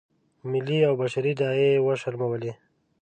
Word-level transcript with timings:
ملي 0.51 0.79
او 0.87 0.93
بشري 1.01 1.33
داعیې 1.39 1.67
یې 1.75 1.83
وشرمولې. 1.85 2.51